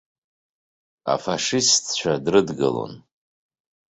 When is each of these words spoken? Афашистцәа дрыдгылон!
Афашистцәа 1.13 2.11
дрыдгылон! 2.23 2.93